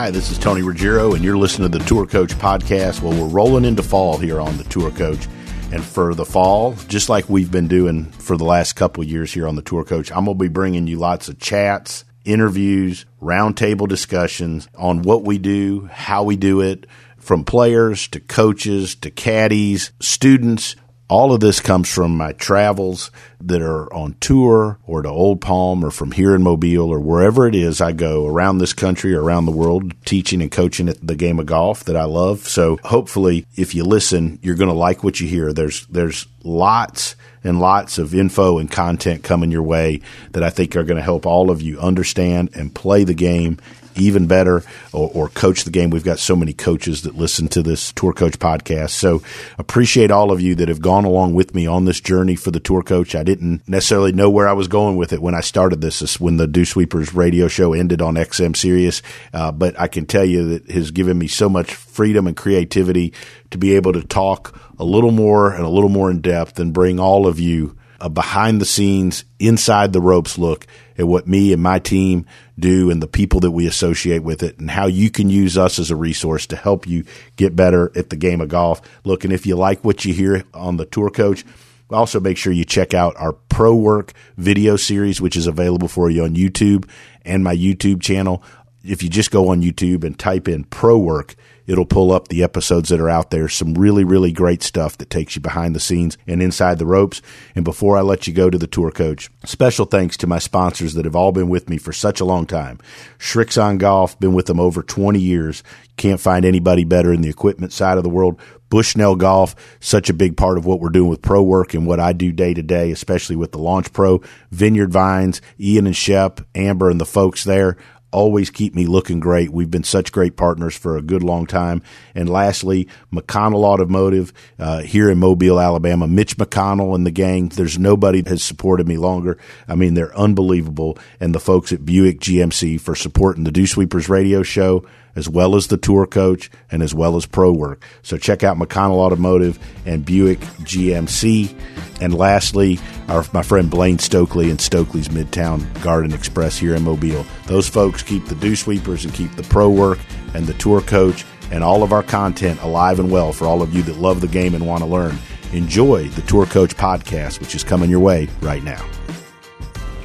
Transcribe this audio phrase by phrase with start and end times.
[0.00, 3.02] Hi, this is Tony Ruggiero, and you're listening to the Tour Coach Podcast.
[3.02, 5.28] Well, we're rolling into fall here on the Tour Coach.
[5.72, 9.46] And for the fall, just like we've been doing for the last couple years here
[9.46, 13.86] on the Tour Coach, I'm going to be bringing you lots of chats, interviews, roundtable
[13.86, 16.86] discussions on what we do, how we do it,
[17.18, 20.76] from players to coaches to caddies, students,
[21.10, 25.84] all of this comes from my travels that are on tour or to Old Palm
[25.84, 29.22] or from here in Mobile or wherever it is I go around this country or
[29.22, 32.46] around the world teaching and coaching at the game of golf that I love.
[32.46, 35.52] So hopefully if you listen, you're going to like what you hear.
[35.52, 40.76] There's, there's lots and lots of info and content coming your way that I think
[40.76, 43.58] are going to help all of you understand and play the game
[43.96, 44.62] even better
[44.92, 45.90] or, or, coach the game.
[45.90, 48.90] We've got so many coaches that listen to this Tour Coach podcast.
[48.90, 49.22] So
[49.58, 52.60] appreciate all of you that have gone along with me on this journey for the
[52.60, 53.14] Tour Coach.
[53.14, 56.20] I didn't necessarily know where I was going with it when I started this, this
[56.20, 59.02] when the Dew Sweepers radio show ended on XM Sirius.
[59.32, 63.12] Uh, but I can tell you that has given me so much freedom and creativity
[63.50, 66.72] to be able to talk a little more and a little more in depth and
[66.72, 70.66] bring all of you a behind the scenes, inside the ropes look
[70.98, 72.26] at what me and my team
[72.60, 75.78] do and the people that we associate with it and how you can use us
[75.78, 77.04] as a resource to help you
[77.36, 78.80] get better at the game of golf.
[79.04, 81.44] Look, and if you like what you hear on the tour coach,
[81.90, 86.10] also make sure you check out our pro work video series, which is available for
[86.10, 86.88] you on YouTube
[87.24, 88.42] and my YouTube channel.
[88.84, 91.34] If you just go on YouTube and type in pro work,
[91.70, 93.48] It'll pull up the episodes that are out there.
[93.48, 97.22] Some really, really great stuff that takes you behind the scenes and inside the ropes.
[97.54, 100.94] And before I let you go to the tour coach, special thanks to my sponsors
[100.94, 102.80] that have all been with me for such a long time.
[103.20, 105.62] Srixon Golf, been with them over 20 years.
[105.96, 108.40] Can't find anybody better in the equipment side of the world.
[108.68, 112.00] Bushnell Golf, such a big part of what we're doing with pro work and what
[112.00, 116.40] I do day to day, especially with the Launch Pro, Vineyard Vines, Ian and Shep,
[116.56, 117.76] Amber and the folks there
[118.12, 119.50] always keep me looking great.
[119.50, 121.82] We've been such great partners for a good long time.
[122.14, 126.06] And lastly, McConnell Automotive uh, here in Mobile, Alabama.
[126.06, 127.48] Mitch McConnell and the gang.
[127.48, 129.38] There's nobody has supported me longer.
[129.68, 130.98] I mean, they're unbelievable.
[131.20, 134.84] And the folks at Buick GMC for supporting the Dew Sweepers radio show
[135.16, 137.84] as well as the tour coach and as well as pro work.
[138.02, 141.54] So check out McConnell Automotive and Buick GMC.
[142.00, 142.78] And lastly,
[143.08, 147.26] our, my friend Blaine Stokely and Stokely's Midtown Garden Express here in Mobile.
[147.46, 149.98] Those folks keep the dew sweepers and keep the pro work
[150.34, 153.74] and the tour coach and all of our content alive and well for all of
[153.74, 155.18] you that love the game and want to learn.
[155.52, 158.88] Enjoy the Tour Coach podcast, which is coming your way right now.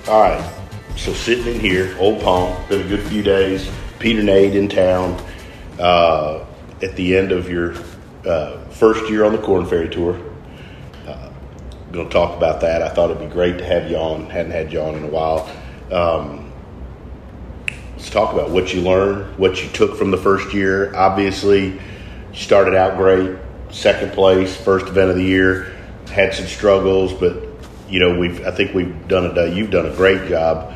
[0.08, 0.54] All right.
[0.96, 3.70] So sitting in here, Old Palm, been a good few days
[4.06, 5.20] Peter Knade in town
[5.80, 6.46] uh,
[6.84, 7.74] at the end of your
[8.24, 10.22] uh, first year on the Korn Ferry Tour.
[11.08, 11.32] Uh,
[11.92, 12.84] going to talk about that.
[12.84, 14.30] I thought it'd be great to have you on.
[14.30, 15.50] Hadn't had you on in a while.
[15.92, 16.54] Um,
[17.94, 20.96] let's talk about what you learned, what you took from the first year.
[20.96, 21.80] Obviously, you
[22.36, 23.36] started out great,
[23.72, 25.76] second place, first event of the year.
[26.12, 27.42] Had some struggles, but
[27.90, 28.46] you know we've.
[28.46, 29.48] I think we've done a.
[29.48, 30.76] You've done a great job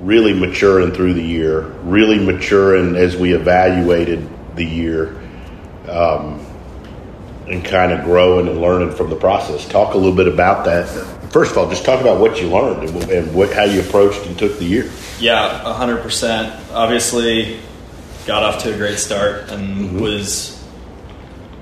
[0.00, 5.20] really maturing through the year, really maturing as we evaluated the year,
[5.88, 6.44] um,
[7.48, 9.66] and kind of growing and learning from the process.
[9.68, 10.86] Talk a little bit about that.
[11.32, 14.26] First of all, just talk about what you learned and, and what, how you approached
[14.26, 14.90] and took the year.
[15.18, 16.54] Yeah, hundred percent.
[16.72, 17.60] Obviously,
[18.26, 20.00] got off to a great start and mm-hmm.
[20.00, 20.52] was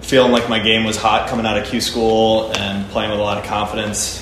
[0.00, 3.22] feeling like my game was hot coming out of Q school and playing with a
[3.22, 4.20] lot of confidence.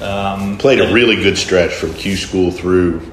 [0.00, 3.09] Um, Played a really good stretch from Q school through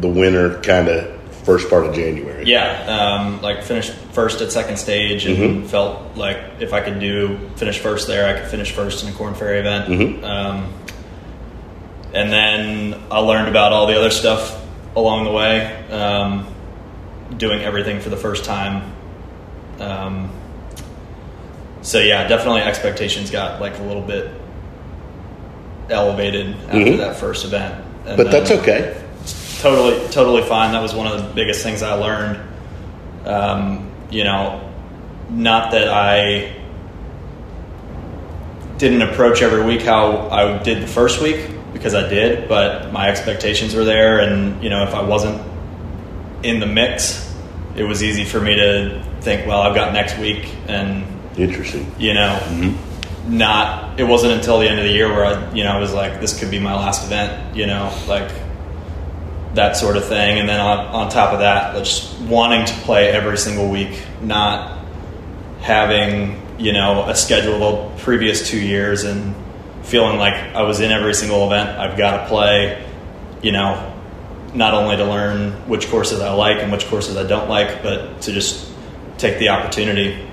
[0.00, 2.44] the winter, kind of first part of January.
[2.44, 5.66] Yeah, um, like finished first at second stage, and mm-hmm.
[5.66, 9.12] felt like if I could do finish first there, I could finish first in a
[9.12, 9.88] Korn Ferry event.
[9.88, 10.24] Mm-hmm.
[10.24, 10.72] Um,
[12.12, 14.60] and then I learned about all the other stuff
[14.96, 16.52] along the way, um,
[17.36, 18.92] doing everything for the first time.
[19.78, 20.30] Um,
[21.82, 24.30] so yeah, definitely expectations got like a little bit
[25.88, 26.96] elevated after mm-hmm.
[26.98, 27.84] that first event.
[28.06, 28.99] And but that's okay.
[29.60, 30.72] Totally, totally fine.
[30.72, 32.40] That was one of the biggest things I learned.
[33.26, 34.66] Um, you know,
[35.28, 36.56] not that I
[38.78, 43.10] didn't approach every week how I did the first week because I did, but my
[43.10, 45.42] expectations were there, and you know, if I wasn't
[46.42, 47.30] in the mix,
[47.76, 51.04] it was easy for me to think, well, I've got next week, and
[51.36, 52.38] interesting, you know.
[52.44, 52.86] Mm-hmm
[53.28, 55.92] not it wasn't until the end of the year where I you know I was
[55.92, 58.30] like this could be my last event you know like
[59.54, 63.08] that sort of thing and then on, on top of that just wanting to play
[63.08, 64.78] every single week not
[65.60, 67.58] having you know a schedule
[67.94, 69.34] the previous two years and
[69.82, 72.86] feeling like I was in every single event I've got to play
[73.42, 73.86] you know
[74.54, 78.20] not only to learn which courses I like and which courses I don't like, but
[78.22, 78.68] to just
[79.16, 80.26] take the opportunity.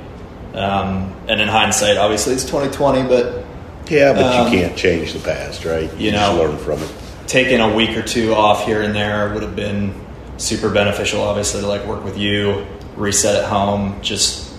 [0.56, 3.46] Um, and in hindsight, obviously it's 2020, but
[3.92, 5.90] Yeah, but Um, you can't change the past, right?
[6.00, 6.90] you just know- learn from it.
[7.28, 9.94] Taking a week or two off here and there would have been
[10.38, 12.66] super beneficial obviously to like work with you
[12.96, 14.54] reset at home just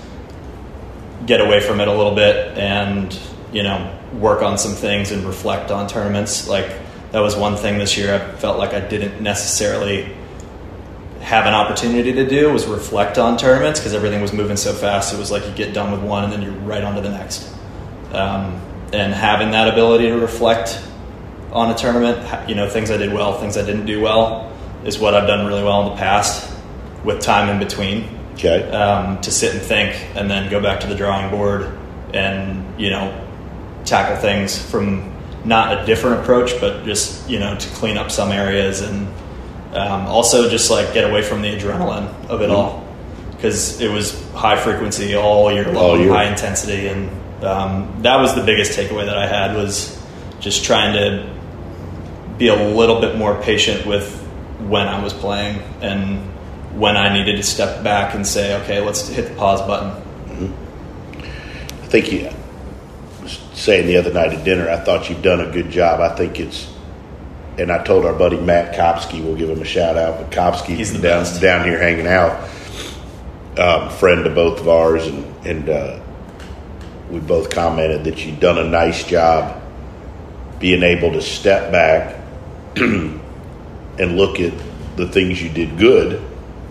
[1.27, 3.19] get away from it a little bit and
[3.53, 6.49] you know work on some things and reflect on tournaments.
[6.49, 6.73] Like
[7.13, 10.15] that was one thing this year i felt like i didn't necessarily
[11.29, 15.13] have an opportunity to do was reflect on tournaments because everything was moving so fast.
[15.13, 17.11] It was like you get done with one and then you're right on to the
[17.11, 17.55] next.
[18.13, 18.59] Um,
[18.95, 20.83] and having that ability to reflect
[21.53, 24.53] on a tournament, you know, things I did well, things I didn't do well,
[24.85, 26.55] is what I've done really well in the past
[27.05, 28.71] with time in between Okay.
[28.71, 31.77] um, to sit and think and then go back to the drawing board
[32.15, 33.25] and, you know,
[33.85, 35.13] tackle things from
[35.45, 39.09] not a different approach, but just, you know, to clean up some areas and
[39.75, 42.87] um, also just like get away from the adrenaline of it all
[43.33, 46.11] because it was high frequency all year long, All year.
[46.13, 47.09] high intensity, and
[47.45, 49.97] um, that was the biggest takeaway that I had was
[50.41, 51.38] just trying to
[52.39, 54.17] be a little bit more patient with
[54.61, 56.21] when I was playing and
[56.79, 59.91] when I needed to step back and say, okay, let's hit the pause button.
[61.83, 62.31] I think you
[63.23, 66.01] was saying the other night at dinner, I thought you've done a good job.
[66.01, 66.73] I think it's,
[67.57, 70.77] and I told our buddy Matt Kopsky, we'll give him a shout out, but Kopsky
[70.77, 71.41] He's the down, best.
[71.41, 72.49] down here hanging out,
[73.59, 76.01] um, friend of both of ours, and, and uh,
[77.11, 79.61] we both commented that you've done a nice job
[80.61, 82.18] being able to step back
[83.99, 84.53] and look at
[84.97, 86.25] the things you did good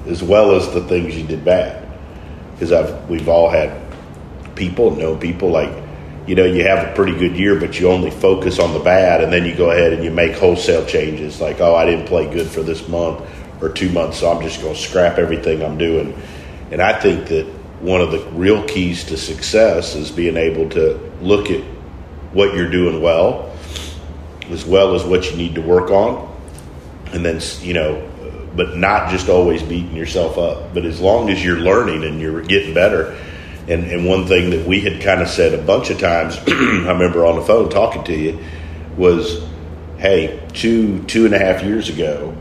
[0.07, 1.85] as well as the things you did bad.
[2.53, 3.87] Because I've we've all had
[4.57, 5.71] people know people like
[6.25, 9.23] you know you have a pretty good year but you only focus on the bad
[9.23, 12.29] and then you go ahead and you make wholesale changes like oh i didn't play
[12.33, 13.23] good for this month
[13.61, 16.19] or two months so i'm just going to scrap everything i'm doing
[16.71, 17.45] and i think that
[17.79, 21.63] one of the real keys to success is being able to look at
[22.33, 23.46] what you're doing well
[24.51, 26.27] as well as what you need to work on
[27.13, 28.09] and then you know
[28.55, 32.41] but not just always beating yourself up but as long as you're learning and you're
[32.41, 33.17] getting better
[33.67, 36.91] and, and one thing that we had kind of said a bunch of times i
[36.91, 38.39] remember on the phone talking to you
[38.97, 39.45] was
[39.97, 42.35] hey two two and a half years ago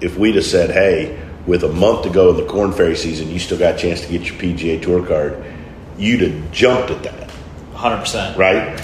[0.00, 3.28] if we'd have said hey with a month to go in the Korn Ferry season
[3.28, 5.44] you still got a chance to get your pga tour card
[5.98, 7.30] you'd have jumped at that
[7.74, 8.36] 100%.
[8.36, 8.80] right?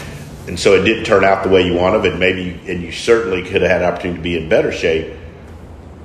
[0.48, 3.42] And so it didn't turn out the way you wanted, and maybe and you certainly
[3.42, 5.14] could have had opportunity to be in better shape.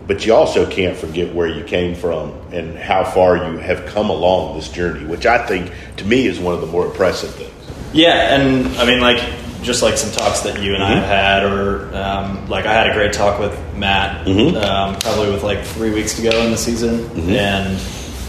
[0.06, 4.10] But you also can't forget where you came from and how far you have come
[4.10, 7.52] along this journey, which I think to me is one of the more impressive things.
[7.94, 9.24] Yeah, and I mean, like,
[9.62, 12.90] just like some talks that you and I have had, or um, like I had
[12.90, 16.58] a great talk with Matt, um, probably with like three weeks to go in the
[16.58, 17.78] season, and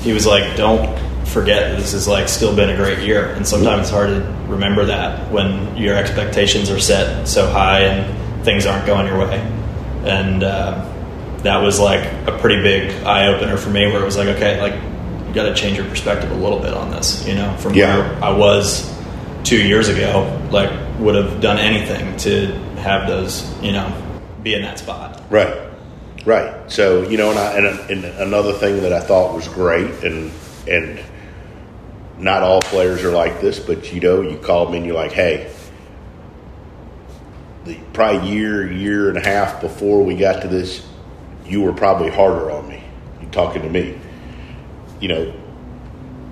[0.05, 3.47] he was like, "Don't forget that this has like still been a great year." And
[3.47, 8.67] sometimes it's hard to remember that when your expectations are set so high and things
[8.67, 9.39] aren't going your way,
[10.05, 10.85] and uh,
[11.43, 14.61] that was like a pretty big eye opener for me, where it was like, okay,
[14.61, 14.75] like
[15.27, 17.99] you got to change your perspective a little bit on this, you know, from Yeah.
[17.99, 18.91] where I was
[19.43, 20.71] two years ago, like
[21.01, 23.93] would have done anything to have those, you know,
[24.43, 25.21] be in that spot.
[25.31, 25.55] Right,
[26.27, 26.71] right.
[26.71, 30.31] So you know, and, I, and, and another thing that I thought was great, and
[30.69, 30.99] and
[32.19, 35.13] not all players are like this, but you know, you called me and you're like,
[35.13, 35.53] hey,
[37.65, 40.87] the probably year, year and a half before we got to this,
[41.47, 42.83] you were probably harder on me.
[43.21, 43.99] You talking to me,
[45.01, 45.35] you know.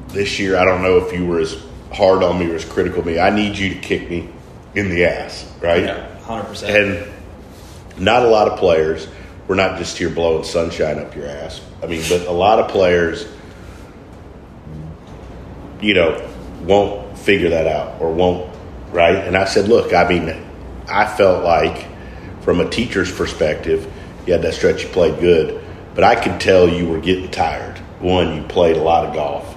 [0.08, 1.56] This year, I don't know if you were as
[1.90, 3.18] hard on me or as critical of me.
[3.18, 4.28] I need you to kick me
[4.74, 5.84] in the ass, right?
[5.84, 6.76] Yeah, hundred percent.
[6.76, 7.12] And
[8.04, 9.08] not a lot of players.
[9.48, 11.62] We're not just here blowing sunshine up your ass.
[11.82, 13.26] I mean, but a lot of players,
[15.82, 16.30] you know,
[16.62, 18.50] won't figure that out or won't,
[18.90, 19.16] right?
[19.16, 20.28] And I said, look, I mean,
[20.88, 21.86] I felt like
[22.42, 23.92] from a teacher's perspective,
[24.26, 25.62] you had that stretch you played good,
[25.94, 27.78] but I could tell you were getting tired.
[28.00, 29.56] One, you played a lot of golf.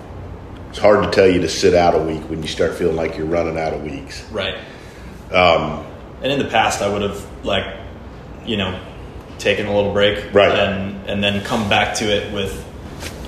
[0.69, 3.17] It's hard to tell you to sit out a week when you start feeling like
[3.17, 4.23] you're running out of weeks.
[4.31, 4.55] Right.
[5.31, 5.85] Um,
[6.21, 7.65] and in the past, I would have like,
[8.45, 8.79] you know,
[9.37, 10.51] taken a little break, Right.
[10.51, 12.64] and and then come back to it with,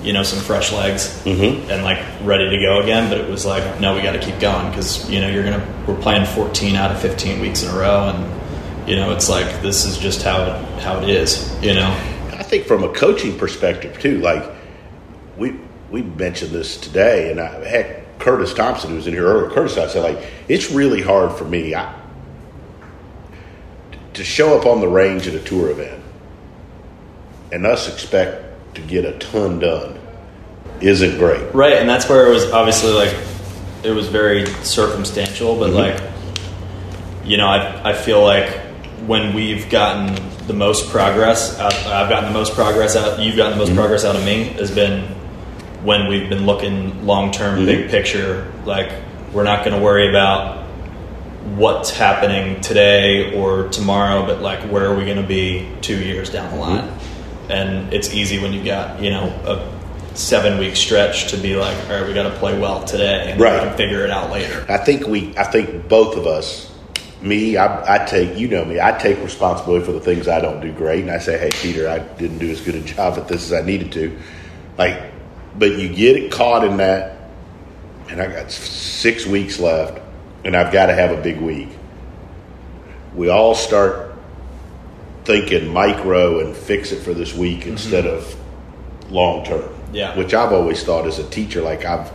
[0.02, 1.70] you know, some fresh legs mm-hmm.
[1.70, 3.10] and like ready to go again.
[3.10, 5.86] But it was like, no, we got to keep going because you know you're gonna
[5.88, 9.62] we're playing 14 out of 15 weeks in a row, and you know it's like
[9.62, 11.90] this is just how it, how it is, you know.
[12.34, 14.44] I think from a coaching perspective too, like
[15.38, 19.50] we we mentioned this today, and I, heck, Curtis Thompson, who was in here earlier,
[19.50, 21.94] Curtis, I said like it's really hard for me I,
[24.14, 26.04] to show up on the range at a tour event
[27.52, 28.47] and us expect
[28.78, 30.00] to get a ton done
[30.82, 31.54] isn't great.
[31.54, 33.14] Right, and that's where it was obviously like
[33.84, 36.00] it was very circumstantial, but mm-hmm.
[36.00, 38.50] like you know, I I feel like
[39.06, 40.16] when we've gotten
[40.48, 43.80] the most progress out, I've gotten the most progress out, you've gotten the most mm-hmm.
[43.80, 45.04] progress out of me has been
[45.84, 47.66] when we've been looking long term, mm-hmm.
[47.66, 48.52] big picture.
[48.66, 48.92] Like
[49.34, 50.66] we're not going to worry about
[51.56, 56.30] what's happening today or tomorrow, but like where are we going to be two years
[56.30, 56.92] down the line?
[57.50, 59.78] And it's easy when you've got you know a
[60.18, 63.40] seven week stretch to be like, all right, we got to play well today, and
[63.40, 63.62] Right.
[63.62, 64.66] we can figure it out later.
[64.68, 66.74] I think we, I think both of us,
[67.22, 70.60] me, I, I take, you know me, I take responsibility for the things I don't
[70.60, 73.28] do great, and I say, hey, Peter, I didn't do as good a job at
[73.28, 74.18] this as I needed to.
[74.78, 75.00] Like,
[75.58, 77.30] but you get it caught in that,
[78.10, 80.02] and I got six weeks left,
[80.44, 81.70] and I've got to have a big week.
[83.16, 84.07] We all start
[85.28, 88.34] thinking micro and fix it for this week instead of
[89.12, 89.70] long term.
[89.92, 90.18] Yeah.
[90.18, 92.12] Which I've always thought as a teacher, like I've,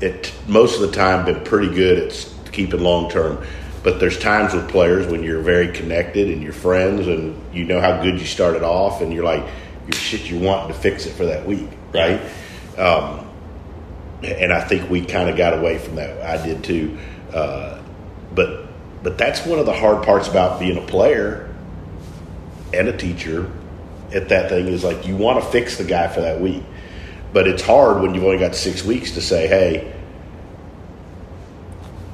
[0.00, 3.44] it most of the time been pretty good at keeping long term.
[3.82, 7.80] But there's times with players when you're very connected and you're friends and you know
[7.80, 9.42] how good you started off and you're like,
[9.86, 12.20] you're shit, you're wanting to fix it for that week, right?
[12.76, 13.26] Um,
[14.22, 16.20] and I think we kind of got away from that.
[16.20, 16.98] I did too.
[17.32, 17.80] Uh,
[18.34, 18.66] but
[19.02, 21.49] but that's one of the hard parts about being a player
[22.72, 23.50] and a teacher
[24.12, 26.62] at that thing is like you want to fix the guy for that week.
[27.32, 29.92] But it's hard when you've only got six weeks to say, hey,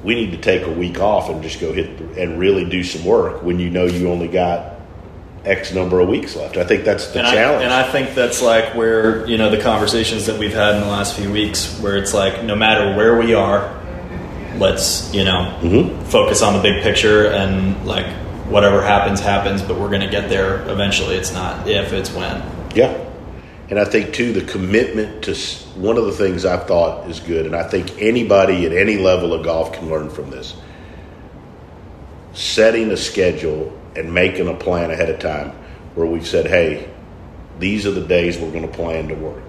[0.03, 2.83] we need to take a week off and just go hit the, and really do
[2.83, 4.75] some work when you know you only got
[5.43, 6.57] X number of weeks left.
[6.57, 7.61] I think that's the and challenge.
[7.61, 10.81] I, and I think that's like where you know the conversations that we've had in
[10.81, 13.73] the last few weeks, where it's like no matter where we are,
[14.57, 16.03] let's you know Mm-hmm.
[16.09, 18.05] focus on the big picture and like
[18.49, 21.15] whatever happens happens, but we're going to get there eventually.
[21.15, 22.43] It's not if, it's when.
[22.75, 23.03] Yeah.
[23.69, 25.35] And I think, too, the commitment to
[25.77, 29.33] one of the things I've thought is good, and I think anybody at any level
[29.33, 30.55] of golf can learn from this
[32.33, 35.49] setting a schedule and making a plan ahead of time
[35.95, 36.87] where we've said, hey,
[37.57, 39.43] these are the days we're going to plan to work,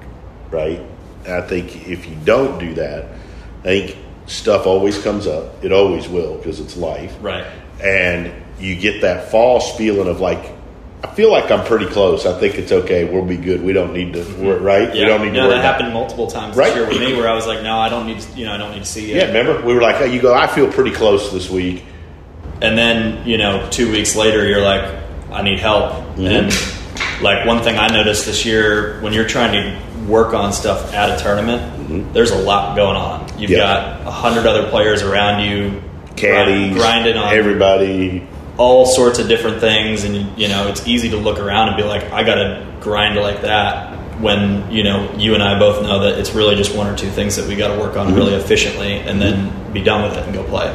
[0.50, 0.80] right?
[1.24, 3.04] And I think if you don't do that,
[3.60, 5.62] I think stuff always comes up.
[5.62, 7.46] It always will because it's life Right.
[7.82, 10.52] and you get that false feeling of like,
[11.04, 12.26] I feel like I'm pretty close.
[12.26, 13.04] I think it's okay.
[13.04, 13.62] We'll be good.
[13.62, 14.92] We don't need to, we're, right?
[14.94, 15.02] Yeah.
[15.02, 16.68] We don't need no, to worry that happened multiple times Right.
[16.68, 18.52] this year with me, where I was like, no, I don't need to, you know,
[18.54, 19.16] I don't need to see you.
[19.16, 20.34] Yeah, remember we were like, hey, you go.
[20.34, 21.84] I feel pretty close this week.
[22.60, 24.82] and then you know two weeks later you're like
[25.30, 26.26] i need help Mm-hmm.
[26.26, 30.92] and like one thing i noticed this year when you're trying to work on stuff
[30.92, 33.52] at a tournament there's a lot going on you've Mm-hmm.
[33.52, 34.00] Yeah.
[34.02, 35.80] got a hundred other players around you
[36.16, 38.26] Caddies, grinding on everybody.
[38.58, 41.82] All sorts of different things and you know it's easy to look around and be
[41.82, 46.18] like i gotta grind like that when you know you and i both know that
[46.18, 48.16] it's really just one or two things that we got to work on mm-hmm.
[48.16, 50.68] really efficiently and then be done with it and go play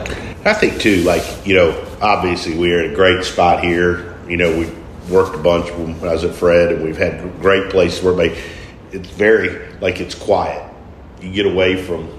[0.45, 4.17] I think too, like you know, obviously we're in a great spot here.
[4.27, 4.69] You know, we
[5.13, 8.43] worked a bunch when I was at Fred, and we've had great places where they.
[8.91, 10.69] It's very like it's quiet.
[11.21, 12.09] You get away from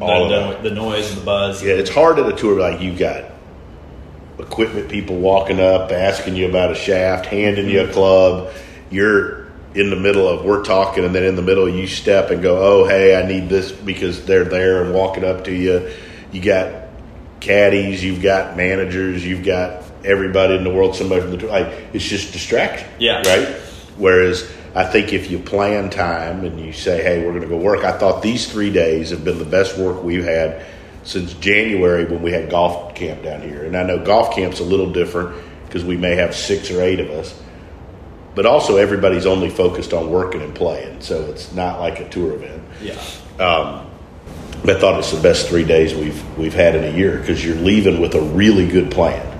[0.00, 2.58] all the, of the, the noise and the buzz Yeah, it's hard at a tour
[2.58, 3.24] like you got
[4.38, 8.52] equipment people walking up, asking you about a shaft, handing you a club.
[8.90, 12.42] You're in the middle of we're talking, and then in the middle you step and
[12.42, 15.90] go, "Oh, hey, I need this," because they're there and walking up to you.
[16.32, 16.88] You got
[17.40, 20.94] caddies, you've got managers, you've got everybody in the world.
[20.94, 22.88] Somebody from the like it's just distraction.
[22.98, 23.22] Yeah.
[23.26, 23.48] right.
[23.96, 27.56] Whereas I think if you plan time and you say, "Hey, we're going to go
[27.56, 30.64] work," I thought these three days have been the best work we've had
[31.04, 33.64] since January when we had golf camp down here.
[33.64, 37.00] And I know golf camp's a little different because we may have six or eight
[37.00, 37.40] of us,
[38.34, 42.34] but also everybody's only focused on working and playing, so it's not like a tour
[42.34, 42.62] event.
[42.80, 43.00] yeah
[43.38, 43.90] um,
[44.66, 47.56] I thought it's the best three days we've we've had in a year because you're
[47.56, 49.30] leaving with a really good plan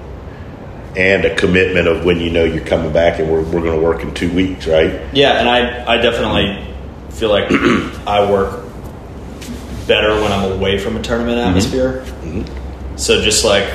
[0.97, 3.81] and a commitment of when you know you're coming back and we're, we're going to
[3.81, 5.01] work in two weeks, right?
[5.15, 6.75] Yeah, and I I definitely
[7.11, 7.51] feel like
[8.07, 8.64] I work
[9.87, 12.05] better when I'm away from a tournament atmosphere.
[12.97, 13.69] So just like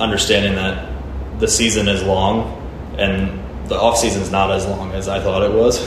[0.00, 0.90] understanding that
[1.38, 2.56] the season is long
[2.98, 5.78] and the off season is not as long as I thought it was,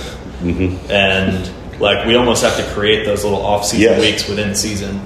[0.89, 4.01] and like we almost have to create those little off season Yes.
[4.01, 5.01] weeks within season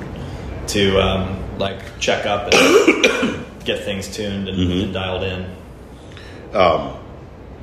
[0.68, 5.46] to um, like check up and get things tuned and, and dialed in.
[6.54, 6.94] Um,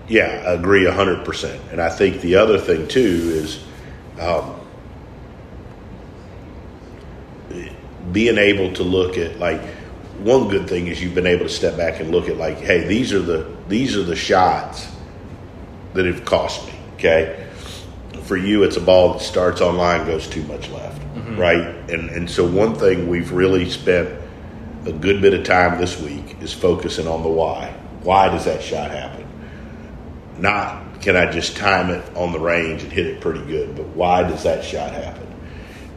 [0.08, 1.60] Yeah, I agree hundred percent.
[1.70, 3.58] And I think the other thing too is
[4.20, 4.56] um,
[8.12, 9.60] being able to look at like
[10.18, 12.86] one good thing is you've been able to step back and look at like, hey,
[12.86, 14.88] these are the these are the shots
[15.94, 16.74] that have cost me.
[16.94, 17.46] Okay,
[18.22, 21.36] for you, it's a ball that starts on line, goes too much left, mm-hmm.
[21.36, 21.90] right?
[21.90, 24.08] And and so one thing we've really spent
[24.86, 27.74] a good bit of time this week is focusing on the why.
[28.02, 29.26] Why does that shot happen?
[30.38, 33.86] Not can I just time it on the range and hit it pretty good, but
[33.88, 35.26] why does that shot happen?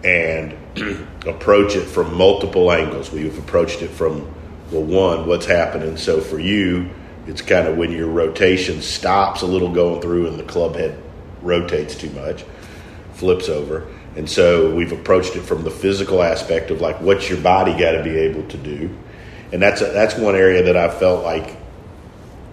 [0.04, 0.54] And
[1.25, 3.12] approach it from multiple angles.
[3.12, 4.34] We've approached it from
[4.72, 5.96] well, one, what's happening.
[5.98, 6.89] So for you,
[7.25, 11.01] it's kind of when your rotation stops a little going through and the club head
[11.41, 12.43] rotates too much,
[13.13, 13.88] flips over.
[14.15, 17.91] And so we've approached it from the physical aspect of like what's your body got
[17.91, 18.89] to be able to do.
[19.51, 21.57] And that's a, that's one area that I felt like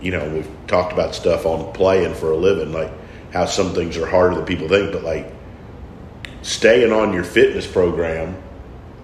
[0.04, 2.92] you know, we've talked about stuff on playing for a living, like
[3.32, 5.32] how some things are harder than people think, but like
[6.44, 8.36] staying on your fitness program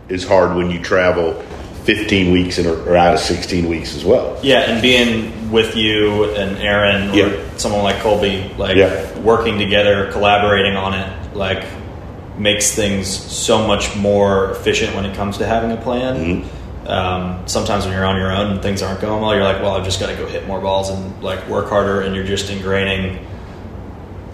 [0.08, 1.34] is hard when you travel
[1.84, 4.38] 15 weeks in, or out of 16 weeks as well.
[4.42, 7.56] Yeah, and being with you and Aaron or yeah.
[7.56, 9.18] someone like Colby, like yeah.
[9.20, 11.66] working together, collaborating on it, like
[12.38, 16.16] makes things so much more efficient when it comes to having a plan.
[16.16, 16.86] Mm-hmm.
[16.86, 19.76] Um, sometimes when you're on your own and things aren't going well, you're like, well,
[19.76, 22.50] I've just got to go hit more balls and like work harder, and you're just
[22.50, 23.24] ingraining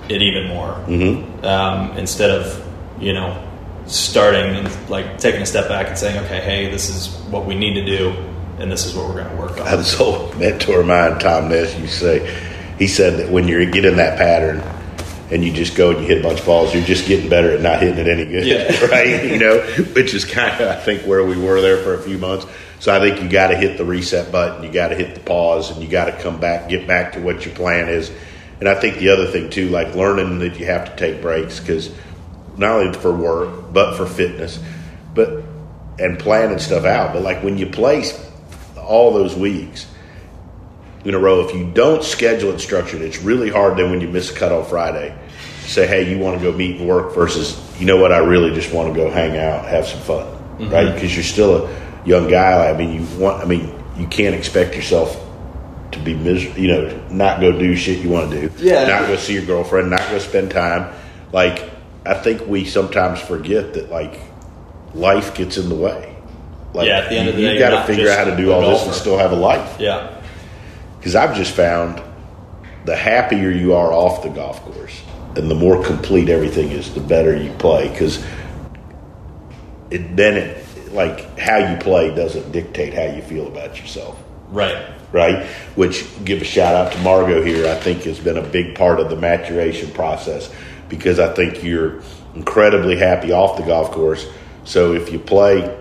[0.09, 1.45] it even more mm-hmm.
[1.45, 2.66] um, instead of
[2.99, 3.43] you know
[3.87, 7.55] starting and like taking a step back and saying, okay, hey, this is what we
[7.55, 8.11] need to do,
[8.59, 9.61] and this is what we're going to work on.
[9.61, 13.49] I had this old mentor of mine, Tom Ness, you say, he said that when
[13.49, 14.61] you get in that pattern
[15.31, 17.51] and you just go and you hit a bunch of balls, you're just getting better
[17.51, 18.87] at not hitting it any good, yeah.
[18.91, 19.25] right?
[19.25, 19.61] You know,
[19.95, 22.47] which is kind of I think where we were there for a few months.
[22.79, 25.21] So I think you got to hit the reset button, you got to hit the
[25.21, 28.13] pause, and you got to come back, get back to what your plan is.
[28.61, 31.59] And I think the other thing too, like learning that you have to take breaks
[31.61, 31.91] because
[32.57, 34.59] not only for work but for fitness,
[35.15, 35.43] but
[35.99, 37.13] and planning stuff out.
[37.13, 38.23] But like when you place
[38.79, 39.87] all those weeks
[41.05, 43.79] in a row, if you don't schedule it structured, it's really hard.
[43.79, 45.17] Then when you miss a cut on Friday,
[45.61, 48.55] say, hey, you want to go meet and work versus you know what, I really
[48.55, 50.71] just want to go hang out, have some fun, mm-hmm.
[50.71, 50.93] right?
[50.95, 52.71] Because you're still a young guy.
[52.71, 53.43] I mean, you want.
[53.43, 55.23] I mean, you can't expect yourself
[55.93, 56.59] to be miserable.
[56.59, 58.65] You know, not go do shit you want to do.
[58.65, 58.87] Yeah.
[58.87, 59.91] Not go see your girlfriend.
[59.91, 60.95] Not go spend time.
[61.33, 61.76] Like
[62.07, 64.21] I think we sometimes forget that like
[64.95, 66.17] life gets in the way.
[66.73, 68.25] Like, yeah, at the end you, of the day, you got to figure out how
[68.25, 69.81] to do all this and still have a life.
[69.81, 70.21] Yeah,
[70.99, 72.03] because I've just found
[72.85, 75.03] the happier you are off the golf course,
[75.37, 77.89] and the more complete everything is, the better you play.
[77.89, 78.25] Because
[79.91, 84.23] it then it like how you play doesn't dictate how you feel about yourself.
[84.49, 84.93] Right.
[85.13, 85.47] Right.
[85.77, 87.69] Which give a shout out to Margot here.
[87.69, 90.53] I think has been a big part of the maturation process
[90.89, 92.01] because I think you're
[92.35, 94.27] incredibly happy off the golf course.
[94.65, 95.79] So if you play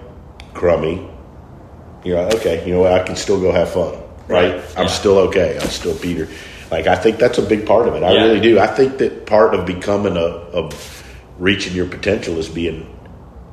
[0.54, 1.10] crummy,
[2.04, 3.94] you're like, okay, you know what, I can still go have fun,
[4.28, 4.56] right?
[4.56, 4.78] right.
[4.78, 4.88] I'm yeah.
[4.88, 5.58] still okay.
[5.60, 6.28] I'm still Peter.
[6.72, 8.04] Like I think that's a big part of it.
[8.04, 8.24] I yeah.
[8.24, 8.60] really do.
[8.60, 11.04] I think that part of becoming a, of
[11.38, 12.92] reaching your potential is being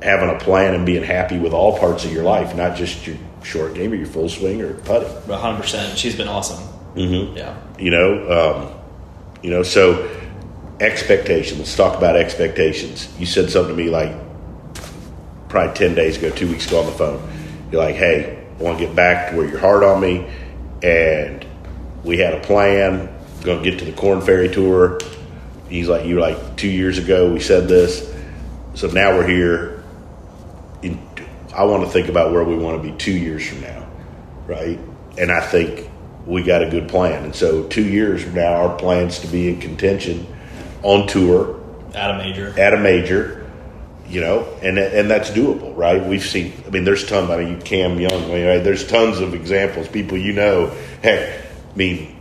[0.01, 3.17] having a plan and being happy with all parts of your life, not just your
[3.43, 5.09] short game or your full swing or putting.
[5.09, 5.57] 100.
[5.57, 6.67] percent She's been awesome.
[6.95, 7.37] Mm-hmm.
[7.37, 7.57] Yeah.
[7.79, 8.79] You know, um,
[9.41, 10.09] you know, so
[10.83, 11.59] expectations.
[11.59, 13.07] Let's talk about expectations.
[13.17, 14.13] You said something to me like
[15.49, 17.29] probably 10 days ago, two weeks ago on the phone.
[17.71, 20.27] You're like, hey, I want to get back to where you're hard on me.
[20.83, 21.45] And
[22.03, 23.09] we had a plan,
[23.43, 24.99] going to get to the Korn Ferry Tour.
[25.69, 28.13] He's like, you like, two years ago, we said this.
[28.73, 29.83] So now we're here.
[31.55, 33.87] I want to think about where we want to be two years from now,
[34.47, 34.79] right?
[35.19, 35.89] And I think
[36.25, 37.25] we got a good plan.
[37.25, 40.25] And so two years from now, our plan's to be in contention
[40.83, 41.59] on tour.
[41.95, 42.59] At a major.
[42.59, 43.43] At a major
[44.07, 46.05] you know and and that's doable right?
[46.05, 48.63] We've seen i mean there's tons i mean cam young I mean, right?
[48.63, 50.67] there's tons of examples people you know.
[51.01, 52.15] Heck i mean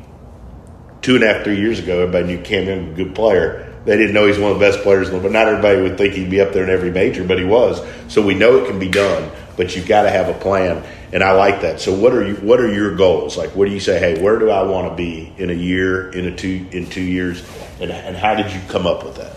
[1.02, 3.68] two and a half three years ago everybody knew cam young was a good player.
[3.84, 5.82] They didn't know he's one of the best players in the world but not everybody
[5.82, 7.82] would think he'd be up there in every major but he was.
[8.08, 11.22] So we know it can be done but you've got to have a plan and
[11.22, 13.80] i like that so what are you what are your goals like what do you
[13.80, 16.88] say hey where do i want to be in a year in a two in
[16.88, 17.44] two years
[17.82, 19.32] and, and how did you come up with that?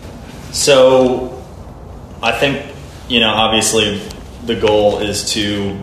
[0.54, 1.44] So,
[2.22, 2.64] I think
[3.08, 4.00] you know, obviously,
[4.44, 5.76] the goal is to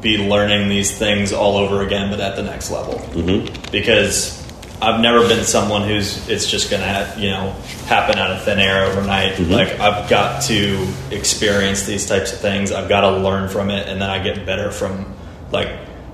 [0.00, 2.94] be learning these things all over again, but at the next level.
[2.94, 3.70] Mm-hmm.
[3.70, 4.39] Because
[4.82, 7.50] I've never been someone who's it's just going to you know
[7.86, 9.34] happen out of thin air overnight.
[9.34, 9.52] Mm-hmm.
[9.52, 12.72] Like I've got to experience these types of things.
[12.72, 15.14] I've got to learn from it, and then I get better from
[15.52, 15.68] like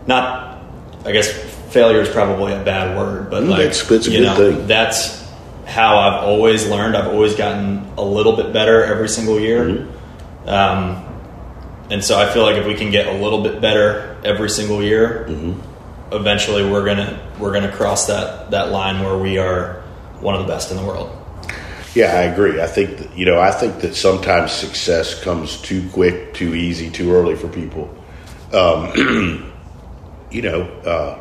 [0.07, 0.45] not.
[1.05, 1.31] I guess
[1.71, 4.67] failure is probably a bad word, but mm, like that's, that's you know, thing.
[4.67, 5.25] that's
[5.67, 6.97] how I've always learned.
[6.97, 9.65] I've always gotten a little bit better every single year.
[9.65, 10.49] Mm-hmm.
[10.49, 11.03] Um,
[11.91, 14.83] and so I feel like if we can get a little bit better every single
[14.83, 15.27] year,
[16.13, 19.83] eventually we're gonna we're gonna cross that that line where we are
[20.21, 21.11] one of the best in the world.
[21.95, 22.61] Yeah, I agree.
[22.61, 26.91] I think that, you know, I think that sometimes success comes too quick, too easy,
[26.91, 27.89] too early for people.
[28.53, 29.51] Um,
[30.31, 31.19] you know, uh,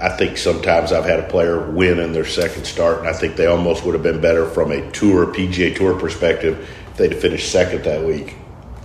[0.00, 3.36] I think sometimes I've had a player win in their second start, and I think
[3.36, 7.20] they almost would have been better from a tour, PGA Tour perspective, if they'd have
[7.20, 8.36] finished second that week.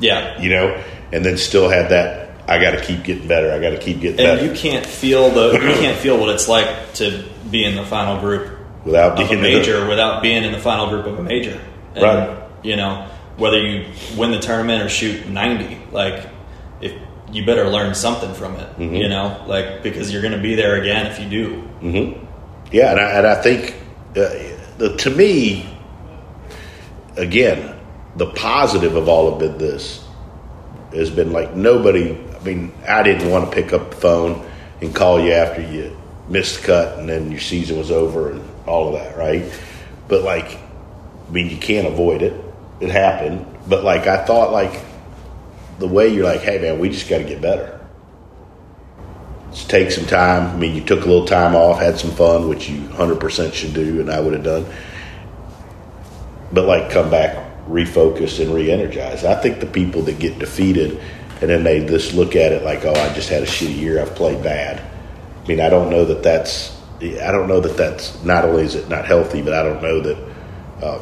[0.02, 0.84] Yeah, You know,
[1.14, 2.25] and then still had that.
[2.48, 3.52] I got to keep getting better.
[3.52, 6.30] I got to keep getting and better you can't feel the you can't feel what
[6.30, 9.88] it's like to be in the final group without of a being in the- major
[9.88, 11.60] without being in the final group of a major.
[11.96, 12.42] And, Right.
[12.64, 13.86] You know, whether you
[14.18, 16.28] win the tournament or shoot 90, like
[16.82, 16.94] if
[17.32, 18.96] you better learn something from it, Mm-hmm.
[18.96, 21.64] you know, like because you're going to be there again if you do.
[22.72, 23.76] Yeah, and I, and I think
[24.18, 24.30] uh,
[24.78, 25.70] the, to me,
[27.18, 27.76] again,
[28.16, 30.04] the positive of all of this
[30.94, 32.18] has been like nobody.
[32.46, 34.48] I mean, I didn't want to pick up the phone
[34.80, 35.98] and call you after you
[36.30, 39.52] missed the cut and then your season was over and all of that, right?
[40.08, 40.46] But like,
[41.28, 42.40] I mean, you can't avoid it.
[42.80, 43.48] It happened.
[43.68, 44.80] But like, I thought like
[45.80, 47.72] the way you're like, hey man, we just got to get better.
[49.68, 50.56] Take some time.
[50.56, 53.74] I mean, you took a little time off, had some fun, which you 100% should
[53.74, 54.68] do, and I would have done.
[56.52, 59.24] But like, come back, refocus, and re-energize.
[59.24, 61.02] I think the people that get defeated
[61.42, 64.02] and then they just look at it like, oh, I just had a shitty year.
[64.02, 64.80] I've played bad.
[65.44, 66.74] I mean, I don't know that that's.
[67.02, 70.00] I don't know that that's not only is it not healthy, but I don't know
[70.02, 70.18] that.
[70.82, 71.02] Um,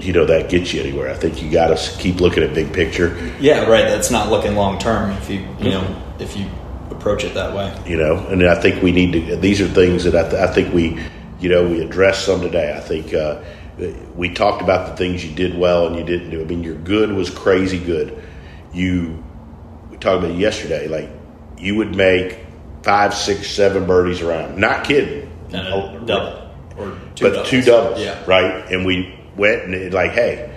[0.00, 1.10] you know that gets you anywhere.
[1.10, 3.16] I think you got to keep looking at big picture.
[3.40, 3.84] Yeah, right.
[3.86, 6.22] That's not looking long term if you you know Mm-hmm.
[6.22, 6.46] if you
[6.90, 7.72] approach it that way.
[7.90, 10.46] you know and i think we need to these are things that i, th- I
[10.52, 10.98] think we
[11.40, 13.40] you know we addressed some today i think uh,
[14.14, 16.76] we talked about the things you did well and you didn't do i mean your
[16.76, 18.22] good was crazy good
[18.74, 19.22] you
[19.90, 21.08] we talked about yesterday like
[21.58, 22.38] you would make
[22.82, 27.48] five six seven birdies around not kidding Oh, double or two but doubles.
[27.48, 28.22] two doubles Yeah.
[28.26, 30.50] right and we went and it, like hey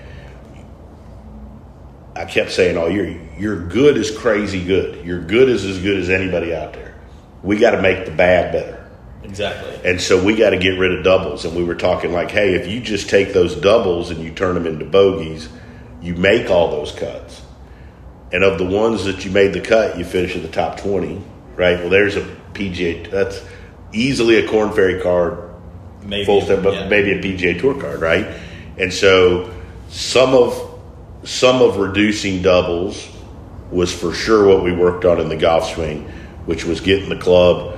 [2.15, 5.06] I kept saying all year, you're good is crazy good.
[5.06, 6.95] Your good is as good as anybody out there.
[7.43, 8.89] We got to make the bad better.
[9.23, 9.80] Exactly.
[9.88, 11.45] And so we got to get rid of doubles.
[11.45, 14.56] And we were talking like, hey, if you just take those doubles and you turn
[14.56, 15.47] them into bogeys,
[16.01, 17.43] you make all those cuts.
[18.32, 21.22] And of the ones that you made the cut, you finish in the top 20,
[21.56, 21.80] right?
[21.80, 22.22] Well, there's a
[22.54, 23.42] PGA, that's
[23.94, 25.48] easily a Korn Ferry card,
[26.04, 26.88] Maybe full step, but yeah.
[26.88, 28.28] maybe a PGA Tour card, right?
[28.78, 29.54] And so
[29.90, 30.63] some of
[31.24, 33.10] some of reducing doubles
[33.72, 36.04] was for sure what we worked on in the golf swing,
[36.46, 37.78] which was getting the club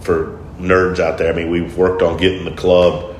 [0.00, 1.32] for nerds out there.
[1.32, 3.16] I mean, we've worked on getting the club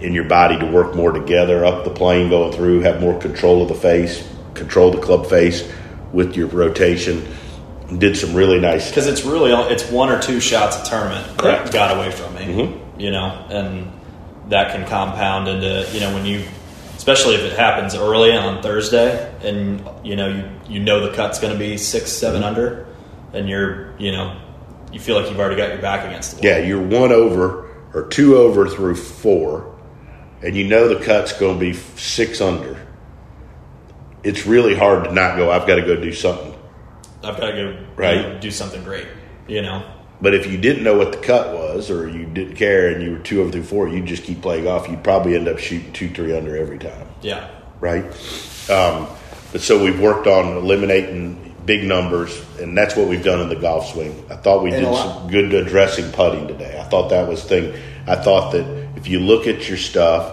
[0.00, 3.62] in your body to work more together, up the plane going through, have more control
[3.62, 5.68] of the face, control the club face
[6.12, 7.26] with your rotation.
[7.98, 11.66] Did some really nice because it's really it's one or two shots a tournament Correct.
[11.66, 12.40] that got away from me.
[12.40, 13.00] Mm-hmm.
[13.00, 13.92] You know, and
[14.48, 16.42] that can compound into you know when you,
[16.96, 21.38] especially if it happens early on Thursday, and you know you you know the cut's
[21.38, 22.48] going to be six seven Mm-hmm.
[22.48, 22.86] under,
[23.32, 24.36] and you're you know
[24.92, 26.42] you feel like you've already got your back against the.
[26.42, 29.78] Yeah, you're one over or two over through four,
[30.42, 32.84] and you know the cut's going to be six under.
[34.22, 35.50] It's really hard to not go.
[35.50, 36.54] I've got to go do something.
[37.22, 38.40] I've got to go Right.
[38.40, 39.06] do something great.
[39.48, 39.82] You know,
[40.20, 43.12] But if you didn't know what the cut was, or you didn't care, and you
[43.12, 44.88] were two over through four, you'd just keep playing off.
[44.88, 47.48] You'd probably end up shooting two, three under every time, yeah,
[47.80, 48.02] right?
[48.70, 49.06] Um,
[49.52, 53.56] but so we've worked on eliminating big numbers, and that's what we've done in the
[53.56, 54.24] golf swing.
[54.30, 56.76] I thought we And did some good addressing putting today.
[56.80, 57.74] I thought that was thing.
[58.06, 58.64] I thought that
[58.96, 60.32] if you look at your stuff,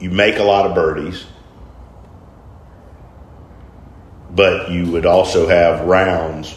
[0.00, 1.24] you make a lot of birdies,
[4.36, 6.52] but you would also have rounds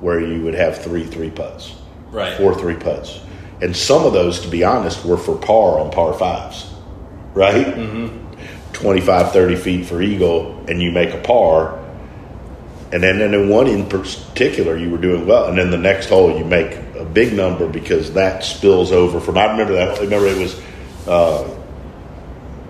[0.00, 1.74] where you would have three three putts,
[2.10, 2.36] right.
[2.36, 3.20] four three putts,
[3.60, 6.70] and some of those, to be honest, were for par on par fives,
[7.34, 7.66] right?
[7.66, 8.18] Mm-hmm.
[8.72, 11.78] 25, 30 feet for eagle, and you make a par.
[12.90, 16.08] And then, and then one in particular, you were doing well, and then the next
[16.08, 19.38] hole you make a big number because that spills over from.
[19.38, 19.98] I remember that.
[19.98, 20.60] I remember it was
[21.06, 21.42] uh,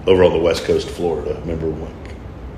[0.07, 1.35] over on the west coast of Florida.
[1.35, 2.02] I remember when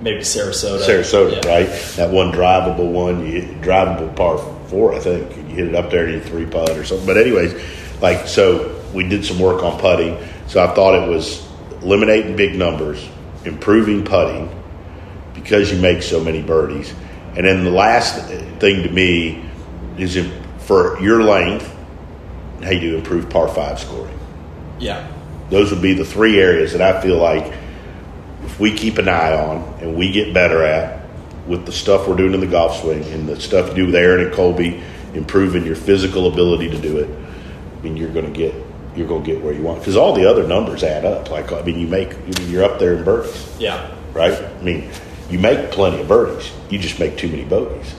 [0.01, 0.81] Maybe Sarasota.
[0.81, 1.51] Sarasota, Yeah.
[1.51, 1.69] right?
[1.97, 5.31] That one drivable one, you hit, drivable par four, I think.
[5.37, 7.07] You hit it up there and you three putt or something.
[7.07, 7.55] But anyways,
[8.01, 10.19] like so, we did some work on putting.
[10.47, 11.47] So I thought it was
[11.83, 13.07] eliminating big numbers,
[13.45, 14.49] improving putting
[15.35, 16.93] because you make so many birdies,
[17.37, 18.17] and then the last
[18.61, 19.43] thing to me
[19.99, 20.19] is
[20.59, 21.71] for your length,
[22.63, 24.15] how you improve par five scoring
[24.79, 25.05] Yeah.
[25.51, 27.53] those would be the three areas that I feel like
[28.59, 31.05] we keep an eye on and we get better at
[31.47, 33.95] with the stuff we're doing in the golf swing and the stuff you do with
[33.95, 34.83] Aaron and Colby,
[35.15, 38.55] improving your physical ability to do it, I mean, you're going to get
[38.97, 41.29] you're going to get where you want because all the other numbers add up.
[41.31, 42.15] Like I mean, you make
[42.49, 43.91] you're up there in birdies, Yeah.
[44.13, 44.33] right?
[44.41, 44.89] I mean,
[45.29, 47.95] you make plenty of birdies, you just make too many bogeys.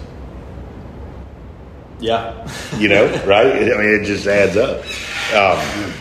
[2.00, 2.48] Yeah.
[2.78, 3.48] You know, right?
[3.56, 4.80] I mean, it just adds up.
[5.36, 5.94] Um,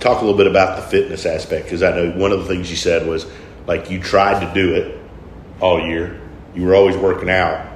[0.00, 2.70] talk a little bit about the fitness aspect because I know one of the things
[2.70, 3.26] you said was
[3.66, 4.98] like you tried to do it
[5.60, 6.20] all year.
[6.54, 7.66] You were always working out.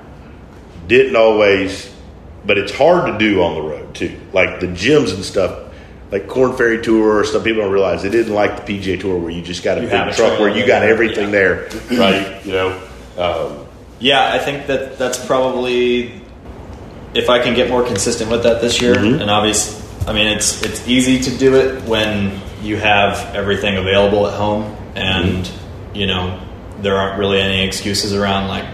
[0.87, 1.93] Didn't always,
[2.45, 4.19] but it's hard to do on the road too.
[4.33, 5.73] Like the gyms and stuff,
[6.11, 7.25] like Korn Ferry Tour.
[7.25, 9.83] Some people don't realize they didn't like the PGA Tour where you just got a
[9.83, 11.31] You big truck where you got everything yeah.
[11.31, 12.45] there, right?
[12.47, 12.83] You know,
[13.19, 13.67] um,
[13.99, 16.21] Yeah, I think that that's probably
[17.15, 18.95] if I can get more consistent with that this year.
[18.95, 19.21] Mhm.
[19.21, 24.27] And obviously, I mean, it's it's easy to do it when you have everything available
[24.27, 25.51] at home, and
[25.95, 26.41] you know
[26.81, 28.67] there aren't really any excuses around like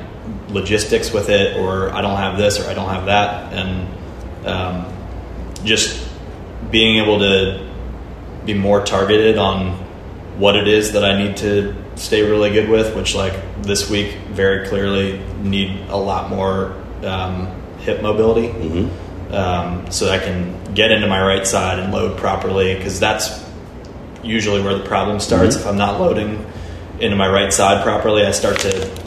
[0.49, 4.93] logistics with it, or I don't have this, or I don't have that, and um,
[5.65, 6.09] just
[6.71, 7.69] being able to
[8.45, 9.73] be more targeted on
[10.39, 14.15] what it is that I need to stay really good with, which like this week
[14.31, 17.47] very clearly need a lot more um,
[17.79, 18.51] hip mobility,
[19.31, 23.45] um, so I can get into my right side and load properly because that's
[24.23, 25.57] usually where the problem starts.
[25.57, 25.65] Mm-hmm.
[25.65, 26.45] If I'm not loading
[27.01, 29.05] into my right side properly, I start to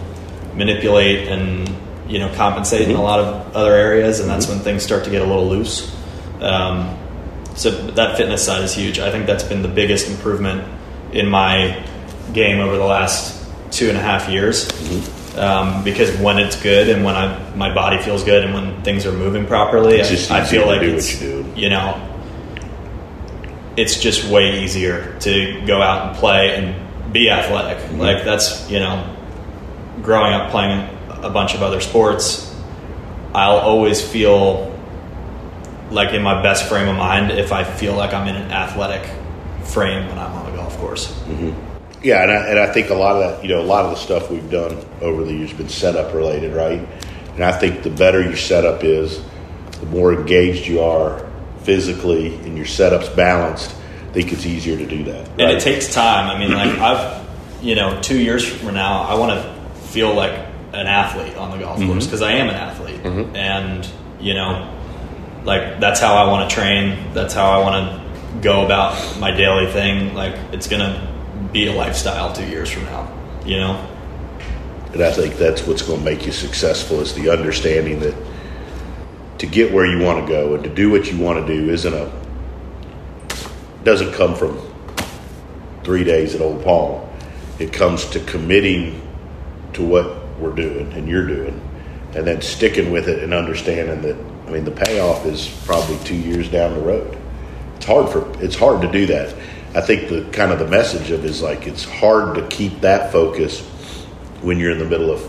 [0.55, 1.69] manipulate and
[2.11, 3.03] you know compensate in a mm-hmm.
[3.03, 4.55] lot of other areas, and that's mm-hmm.
[4.55, 5.95] when things start to get a little loose.
[6.41, 6.97] Um,
[7.55, 8.99] so that fitness side is huge.
[8.99, 10.67] I think that's been the biggest improvement
[11.13, 11.85] in my
[12.33, 13.35] game over the last
[13.71, 14.67] two and a half years.
[15.37, 19.05] Um, because when it's good and when I my body feels good and when things
[19.05, 21.53] are moving properly, I, I feel like do it's you do.
[21.55, 22.05] you know
[23.77, 27.77] it's just way easier to go out and play and be athletic.
[27.77, 27.99] Mm-hmm.
[27.99, 29.15] Like that's you know
[30.01, 32.53] growing up playing a bunch of other sports,
[33.33, 34.75] I'll always feel
[35.91, 39.09] like in my best frame of mind if I feel like I'm in an athletic
[39.65, 41.15] frame when I'm on a golf course.
[42.01, 43.91] Yeah, and I, and I think a lot of that, you know, a lot of
[43.91, 46.79] the stuff we've done over the years has been setup related, right?
[47.33, 49.21] And I think the better your setup is,
[49.79, 51.29] the more engaged you are
[51.63, 53.75] physically and your setup's balanced,
[54.09, 55.27] I think it's easier to do that.
[55.31, 56.29] And it takes time.
[56.29, 57.27] I mean, like I've,
[57.61, 60.33] you know, two years from now, I want to feel like
[60.73, 61.91] an athlete on the golf mm-hmm.
[61.91, 63.35] course because I am an athlete, mm-hmm.
[63.35, 64.75] and you know,
[65.43, 67.13] like that's how I want to train.
[67.13, 70.13] That's how I want to go about my daily thing.
[70.13, 71.08] Like it's gonna
[71.51, 73.11] be a lifestyle two years from now.
[73.45, 73.87] You know,
[74.93, 78.15] And I think that's what's going to make you successful is the understanding that
[79.39, 81.69] to get where you want to go and to do what you want to do
[81.69, 82.11] isn't a
[83.83, 84.59] doesn't come from
[85.83, 87.07] three days at Old Palm.
[87.57, 89.01] It comes to committing
[89.73, 91.61] to what we're doing and you're doing,
[92.13, 94.17] and then sticking with it and understanding that.
[94.47, 97.17] I mean, the payoff is probably two years down the road.
[97.75, 99.35] It's hard for it's hard to do that.
[99.75, 103.11] I think the kind of the message of is like it's hard to keep that
[103.11, 103.61] focus
[104.41, 105.21] when you're in the middle of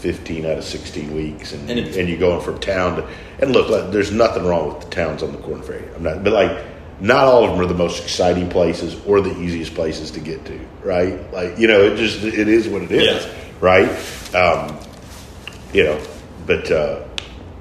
[0.00, 3.08] 15 out of 16 weeks and, And and, you're going from town to
[3.40, 5.88] and look like, there's nothing wrong with the towns on the Korn Ferry.
[5.96, 6.64] I'm not but like
[7.00, 10.44] not all of them are the most exciting places or the easiest places to get
[10.46, 11.32] to right?
[11.32, 13.32] Like you know it just it is what it is Yeah.
[13.60, 14.34] right?
[14.34, 14.78] Um,
[15.72, 16.00] you know
[16.46, 17.04] but uh,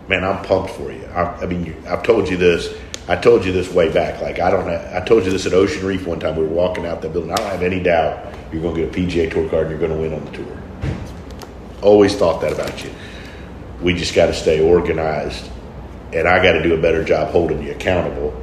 [0.08, 1.06] man i'm pumped for you.
[1.08, 2.74] I, I mean you, i've told you this
[3.08, 5.54] i told you this way back like i don't have, i told you this at
[5.54, 8.34] ocean reef one time we were walking out that building i don't have any doubt
[8.52, 10.32] you're going to get a pga tour card and you're going to win on the
[10.32, 10.58] tour
[11.82, 12.92] always thought that about you.
[13.82, 15.50] We just got to stay organized,
[16.14, 18.34] and I got to do a better job holding you accountable.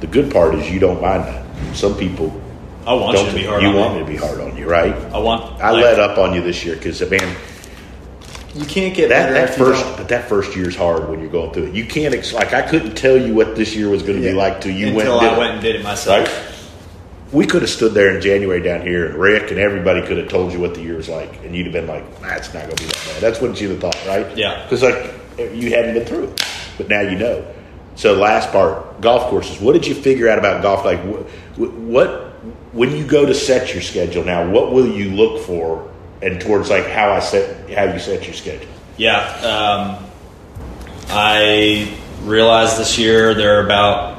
[0.00, 1.76] The good part is you don't mind that.
[1.76, 2.40] Some people
[2.86, 3.62] I want you to be hard.
[3.62, 4.00] you on want me.
[4.00, 4.94] me to be hard on you, right?
[4.94, 5.60] I want.
[5.60, 7.36] I like, let up on you this year because man,
[8.54, 11.52] You can't get that better that first but that first year's hard when you're going
[11.52, 11.74] through it.
[11.74, 14.32] You can't ex- like I couldn't tell you what this year was going to be
[14.34, 15.08] like till you went.
[15.08, 15.38] until and did I it.
[15.38, 16.26] went and did it myself.
[16.28, 16.48] Right?
[17.32, 20.28] We could have stood there in January down here, and Rick and everybody could have
[20.28, 22.68] told you what the year was like, and you'd have been like, "Nah, not going
[22.68, 24.36] to be that bad." That's what you'd have thought, right?
[24.36, 24.62] Yeah.
[24.64, 26.44] Because like you hadn't been through it,
[26.76, 27.46] but now you know.
[27.94, 29.60] So last part, golf courses.
[29.60, 30.84] What did you figure out about golf?
[30.84, 31.24] Like wh-
[31.56, 32.34] wh- what
[32.74, 34.50] when you go to set your schedule now?
[34.50, 35.90] What will you look for,
[36.22, 38.68] and towards like how I set how you set your schedule?
[38.96, 39.18] Yeah,
[39.98, 40.06] um,
[41.08, 44.18] I realized this year there are about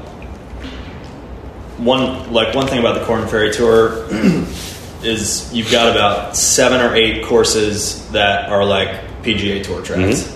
[1.77, 4.07] one like one thing about the Korn Ferry Tour
[5.03, 8.89] is you've got about seven or eight courses that are like
[9.23, 10.35] PGA Tour tracks,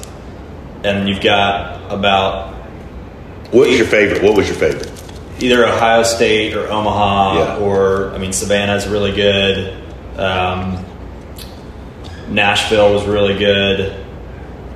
[0.84, 2.54] and you've got about
[3.52, 4.24] What's your favorite?
[4.24, 4.92] What was your favorite?
[5.40, 7.58] either Ohio State or Omaha Yeah.
[7.60, 9.74] or I mean Savannah's really good.
[10.18, 10.84] Um,
[12.30, 14.06] Nashville was really good.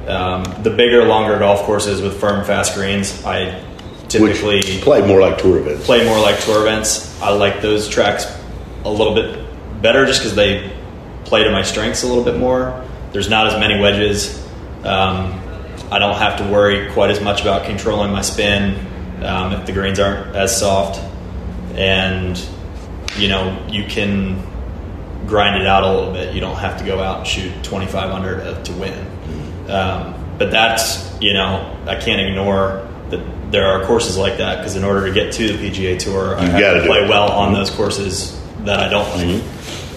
[0.08, 3.64] Um, the bigger, longer golf courses with firm, fast greens, I
[4.08, 5.86] typically Which play more like tour events.
[5.86, 7.20] play more like tour events.
[7.22, 8.26] I like those tracks
[8.84, 9.46] a little bit
[9.82, 10.72] better just because they
[11.24, 12.86] play to my strengths a little bit more.
[13.14, 14.38] There's not as many wedges.
[14.84, 15.40] Um,
[15.92, 18.76] I don't have to worry quite as much about controlling my spin
[19.24, 21.00] um, if the greens aren't as soft,
[21.76, 22.42] and
[23.18, 24.42] you know you can
[25.28, 26.34] grind it out a little bit.
[26.34, 29.08] You don't have to go out and shoot 25 under to, to win.
[29.70, 34.76] Um, but that's you know I can't ignore that there are courses like that because
[34.76, 37.10] in order to get to the PGA Tour, I You've have gotta play it.
[37.10, 39.44] well on those courses that I don't like.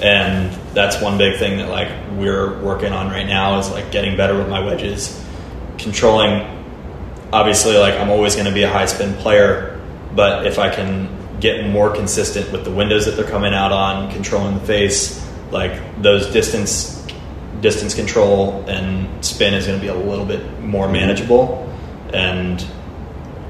[0.02, 4.16] And that's one big thing that like we're working on right now is like getting
[4.16, 5.22] better with my wedges,
[5.78, 6.50] controlling.
[7.32, 9.80] Obviously, like I'm always going to be a high spin player,
[10.14, 11.08] but if I can
[11.40, 16.02] get more consistent with the windows that they're coming out on, controlling the face, like
[16.02, 16.94] those distance
[17.60, 20.94] distance control and spin is going to be a little bit more mm-hmm.
[20.94, 21.70] manageable.
[22.12, 22.64] And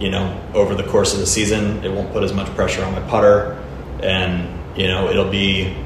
[0.01, 2.93] you know over the course of the season it won't put as much pressure on
[2.93, 3.63] my putter.
[4.03, 5.77] And you know it'll be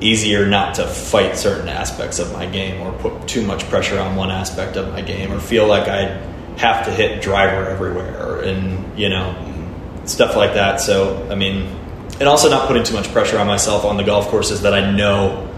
[0.00, 4.14] easier not to fight certain aspects of my game or put too much pressure on
[4.14, 6.20] one aspect of my game or feel like I
[6.58, 9.34] have to hit driver everywhere and you know
[10.06, 11.66] stuff like that so I mean
[12.18, 14.90] and also not putting too much pressure on myself on the golf courses that I
[14.90, 15.52] know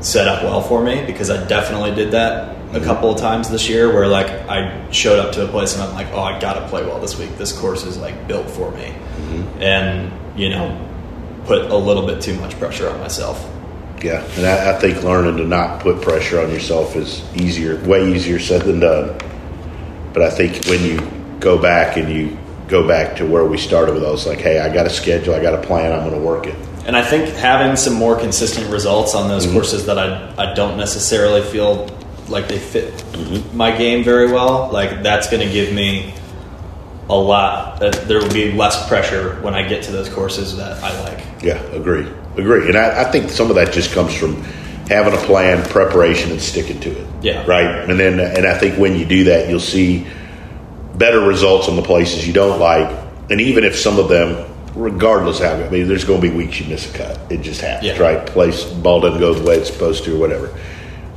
[0.00, 2.84] set up well for me because I definitely did that a mm-hmm.
[2.84, 5.94] couple of times this year where like I showed up to a place and I'm
[5.94, 7.36] like, oh, I gotta play well this week.
[7.36, 9.62] This course is like built for me, mm-hmm.
[9.62, 10.88] and you know,
[11.44, 13.48] put a little bit too much pressure on myself.
[14.02, 18.12] Yeah, and I, I think learning to not put pressure on yourself is easier, way
[18.12, 19.18] easier said than done.
[20.12, 21.00] But I think when you
[21.40, 22.36] go back and you
[22.68, 25.34] go back to where we started with, I was like, hey, I got a schedule,
[25.34, 26.56] I got a plan, I'm going to work it.
[26.86, 29.54] And I think having some more consistent results on those mm-hmm.
[29.54, 31.88] courses that I I don't necessarily feel
[32.28, 33.56] like they fit mm-hmm.
[33.56, 36.12] my game very well, like that's going to give me
[37.08, 37.78] a lot.
[37.80, 41.42] That there will be less pressure when I get to those courses that I like.
[41.42, 42.68] Yeah, agree, agree.
[42.68, 44.42] And I, I think some of that just comes from
[44.88, 47.06] having a plan, preparation, and sticking to it.
[47.22, 47.44] Yeah.
[47.46, 47.88] Right.
[47.88, 50.06] And then, and I think when you do that, you'll see
[50.96, 52.88] better results on the places you don't like.
[53.30, 56.60] And even if some of them, regardless how, I mean, there's going to be weeks
[56.60, 57.18] you miss a cut.
[57.30, 57.98] It just happens, Yeah.
[57.98, 58.26] right?
[58.26, 60.50] Place ball doesn't go the way it's supposed to, or whatever.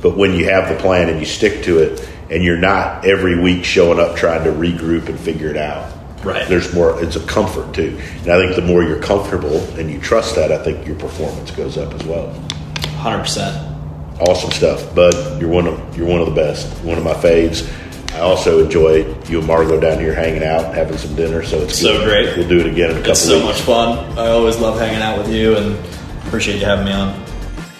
[0.02, 3.38] But when you have the plan and you stick to it, and you're not every
[3.38, 5.92] week showing up trying to regroup and figure it out,
[6.24, 6.48] Right.
[6.48, 10.00] there's more it's a comfort too and i think the more you're comfortable and you
[10.00, 12.32] trust that i think your performance goes up as well
[12.96, 13.56] Hundred percent.
[14.18, 17.70] awesome stuff bud you're one of you're one of the best one of my faves
[18.16, 21.78] i also enjoy you and margo down here hanging out having some dinner so it's
[21.78, 22.04] So good.
[22.08, 22.36] great.
[22.36, 24.18] we'll do it again in a couple It's so weeks much fun.
[24.18, 25.76] I always love hanging out with you and
[26.26, 27.25] appreciate you having me on.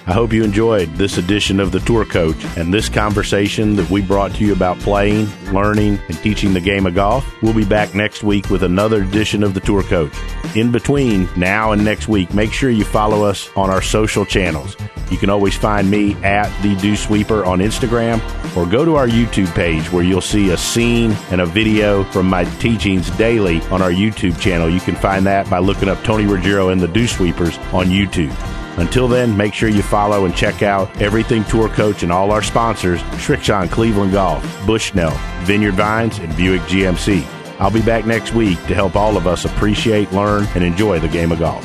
[0.08, 4.02] I hope you enjoyed this edition of the Tour Coach and this conversation that we
[4.02, 7.26] brought to you about playing, learning, and teaching the game of golf.
[7.42, 10.12] We'll be back next week with another edition of the Tour Coach.
[10.54, 14.76] In between now and next week, make sure you follow us on our social channels.
[15.10, 18.20] You can always find me at the Dew Sweeper on Instagram
[18.56, 22.28] or go to our YouTube page where you'll see a scene and a video from
[22.28, 24.70] my teachings daily on our YouTube channel.
[24.70, 28.32] You can find that by looking up Tony Ruggiero and the Dew Sweepers on YouTube.
[28.76, 32.42] Until then, make sure you follow and check out Everything Tour Coach and all our
[32.42, 37.24] sponsors Srixon Cleveland Golf, Bushnell, Vineyard Vines, and Buick GMC.
[37.58, 41.08] I'll be back next week to help all of us appreciate, learn, and enjoy the
[41.08, 41.64] game of golf.